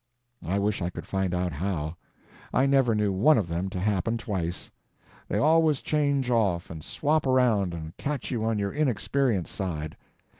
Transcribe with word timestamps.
I 0.43 0.57
wish 0.57 0.81
I 0.81 0.89
could 0.89 1.05
find 1.05 1.31
out 1.31 1.51
how. 1.53 1.95
I 2.51 2.65
never 2.65 2.95
knew 2.95 3.11
one 3.11 3.37
of 3.37 3.47
them 3.47 3.69
to 3.69 3.79
happen 3.79 4.17
twice. 4.17 4.71
They 5.27 5.37
always 5.37 5.83
change 5.83 6.31
off 6.31 6.71
and 6.71 6.83
swap 6.83 7.27
around 7.27 7.75
and 7.75 7.95
catch 7.97 8.31
you 8.31 8.43
on 8.43 8.57
your 8.57 8.71
inexperienced 8.73 9.53
side. 9.53 9.95